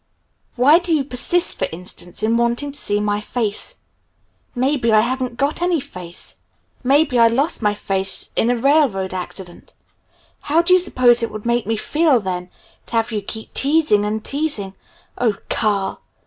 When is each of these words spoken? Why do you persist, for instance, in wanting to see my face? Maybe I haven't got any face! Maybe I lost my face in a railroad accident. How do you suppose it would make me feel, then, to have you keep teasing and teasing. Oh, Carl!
Why 0.55 0.79
do 0.79 0.95
you 0.95 1.03
persist, 1.03 1.59
for 1.59 1.67
instance, 1.71 2.23
in 2.23 2.35
wanting 2.35 2.71
to 2.71 2.79
see 2.81 2.99
my 2.99 3.21
face? 3.21 3.75
Maybe 4.55 4.91
I 4.91 5.01
haven't 5.01 5.37
got 5.37 5.61
any 5.61 5.79
face! 5.79 6.37
Maybe 6.83 7.19
I 7.19 7.27
lost 7.27 7.61
my 7.61 7.75
face 7.75 8.31
in 8.35 8.49
a 8.49 8.57
railroad 8.57 9.13
accident. 9.13 9.75
How 10.39 10.63
do 10.63 10.73
you 10.73 10.79
suppose 10.79 11.21
it 11.21 11.29
would 11.29 11.45
make 11.45 11.67
me 11.67 11.77
feel, 11.77 12.19
then, 12.19 12.49
to 12.87 12.95
have 12.95 13.11
you 13.11 13.21
keep 13.21 13.53
teasing 13.53 14.03
and 14.03 14.25
teasing. 14.25 14.73
Oh, 15.19 15.35
Carl! 15.51 16.01